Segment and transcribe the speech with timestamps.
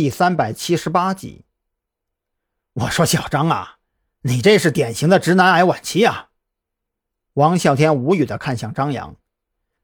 [0.00, 1.44] 第三百七十八集。
[2.72, 3.78] 我说小张啊，
[4.20, 6.28] 你这是典型的直男癌晚期啊！
[7.32, 9.16] 王啸天无语的看向张扬，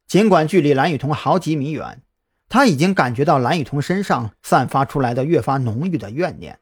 [0.06, 2.00] 尽管距离蓝雨桐好几米远，
[2.48, 6.60] 他已经感觉到蓝雨桐身上散发出来的越发浓郁的怨念。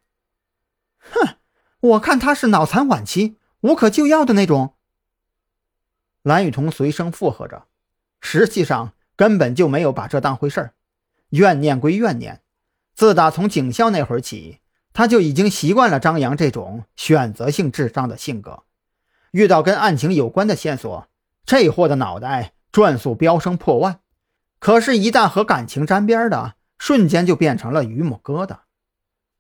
[0.96, 1.37] 哼，
[1.80, 4.77] 我看他是脑残晚期，无可救药的那种。
[6.23, 7.66] 蓝雨桐随声附和着，
[8.23, 10.75] 实际上根本就没有把这当回事儿。
[11.29, 12.41] 怨念归怨念，
[13.03, 14.61] 自打从警校那会儿起。
[14.93, 18.62] 他就已经习惯了张扬这种选择性智障的性格，
[19.33, 21.09] 遇到跟案情有关的线索，
[21.45, 23.98] 这货的脑袋转速飙升破万。
[24.61, 28.59] 可是，一旦和感情沾边的，瞬间就变成了榆木疙瘩。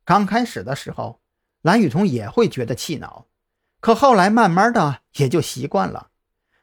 [0.04, 1.20] 刚开始的时候，
[1.60, 3.26] 蓝雨桐也会觉得气恼，
[3.78, 6.08] 可后来慢慢的也就习惯了。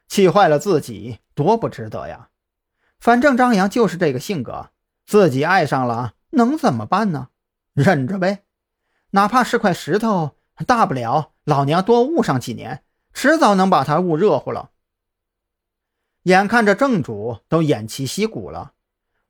[0.06, 2.28] 气坏了自己，多不值得呀！
[2.98, 4.68] 反正张扬就是这个性格，
[5.06, 7.28] 自己爱上了，能怎么办呢？
[7.72, 8.44] 忍着呗。
[9.10, 14.70] 哪怕是块石头，大不了老娘多捂上几年，迟早能把它捂热乎了。
[16.24, 18.74] 眼看着正主都偃旗息鼓了，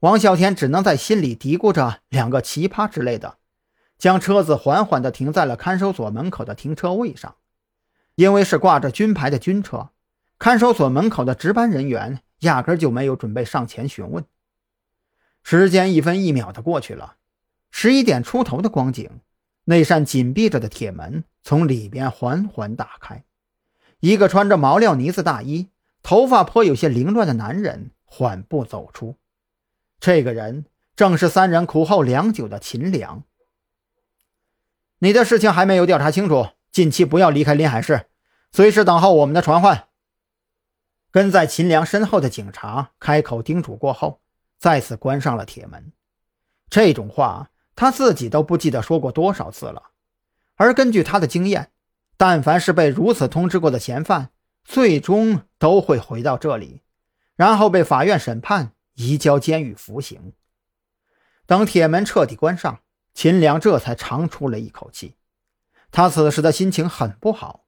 [0.00, 3.38] 王小天只能在心里嘀咕着两个奇葩之类的，
[3.96, 7.36] 将车子缓缓地停在了看守所门口的停车位上。
[8.16, 9.90] 因为是挂着军牌的军车，
[10.38, 14.24] 看守所门口的值班人员压根就没有准备上前询问。
[15.42, 17.16] 时间一分一秒的过去了，
[17.70, 19.20] 十一点出头的光景。
[19.64, 23.24] 那扇紧闭着的铁门从里边缓缓打开，
[24.00, 25.68] 一个穿着毛料呢子大衣、
[26.02, 29.16] 头发颇有些凌乱的男人缓步走出。
[30.00, 30.66] 这个人
[30.96, 33.22] 正是三人苦候良久的秦良。
[34.98, 38.06] 你的事情还没有调查清楚，近期不要离开临海市，
[38.50, 39.88] 随时等候我们的传唤。
[41.12, 44.20] 跟在秦良身后的警察开口叮嘱过后，
[44.60, 45.92] 再次关上了铁门。
[46.68, 47.50] 这种话。
[47.76, 49.92] 他自己都不记得说过多少次了，
[50.56, 51.70] 而根据他的经验，
[52.18, 54.32] 但凡是被如此通知过的嫌犯，
[54.64, 56.82] 最终都会回到这里，
[57.36, 60.34] 然后被法院审判，移交监狱服刑。
[61.46, 62.80] 等铁门彻底关上，
[63.14, 65.16] 秦良这才长出了一口气。
[65.90, 67.64] 他此时的心情很不好，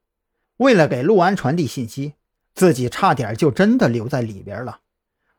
[0.59, 2.17] 为了给陆安传递信息，
[2.55, 4.81] 自己差点就真的留在里边了。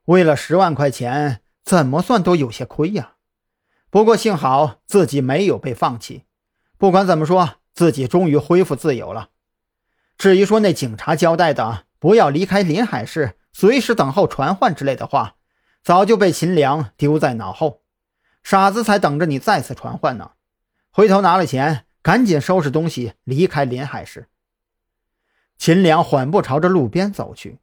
[0.06, 3.14] 为了十万块钱，怎么算都有些亏呀。
[3.90, 6.24] 不过幸好自己没有被放弃，
[6.78, 9.30] 不管怎么说，自己终于恢复自由了。
[10.18, 15.36] 至于说那警察交代的不要离开临海市，随时等候传唤之类的话，
[15.84, 17.82] 早就被秦良丢在脑后。
[18.44, 20.32] 傻子才等着你再次传唤呢！
[20.92, 24.28] 回头拿了钱，赶紧收拾东西离开临海市。
[25.58, 27.60] 秦良缓步朝着路边走去，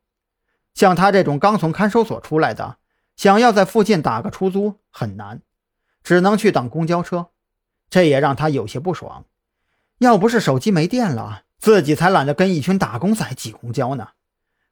[0.73, 2.79] 像他这种刚从看守所出来的，
[3.21, 5.43] 想要在附近打个出租很难。
[6.03, 7.33] 只能去等公交车，
[7.91, 9.27] 这也让他有些不爽。
[9.99, 14.13] 要不是手机没电了，自己才懒得跟一群打工仔挤公交呢。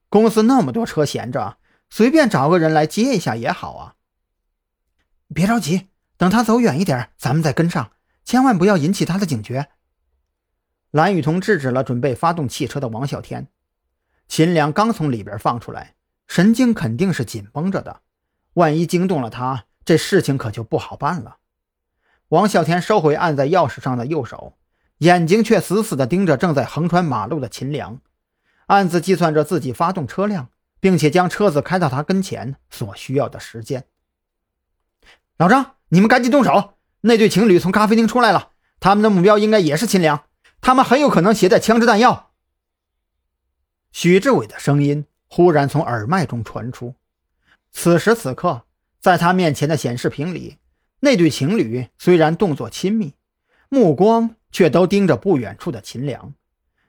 [0.09, 1.59] 公司那么多车闲着，
[1.91, 3.97] 随便找个人来接一下也好啊。
[5.35, 7.93] 别着急，等他走远一点，咱们再跟上，
[8.25, 9.69] 千万不要引起他的警觉。
[10.91, 13.49] 蓝雨桐制止了准备发动汽车的王啸天。
[14.27, 18.01] 秦良刚从里边放出来，神经肯定是紧绷着的，
[18.59, 19.65] 万一惊动了他。
[19.85, 21.39] 这事情可就不好办了。
[22.29, 24.59] 王小天收回按在钥匙上的右手，
[24.99, 28.01] 眼睛却死死地盯着正在横穿马路的秦良，
[28.67, 33.87] 暗自计算着自己发动车辆，并且将车子开到他跟前所需要的时间。
[35.39, 36.75] 老张，你们赶紧动手！
[37.01, 40.25] 那对情侣从咖啡厅出来了，他们的目标应该也是秦良，
[40.61, 42.33] 他们很有可能携带枪支弹药。
[43.91, 46.95] 许志伟的声音忽然从耳麦中传出。
[47.71, 48.65] 此时此刻。
[49.01, 50.57] 在他面前的显示屏里，
[51.01, 53.15] 那对情侣虽然动作亲密，
[53.69, 56.35] 目光却都盯着不远处的秦良。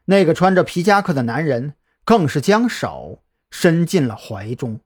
[0.05, 4.79] 那个穿着皮夹克的男人更是将手伸进了怀中。